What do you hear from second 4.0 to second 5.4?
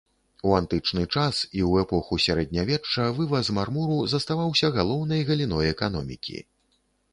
заставаўся галоўнай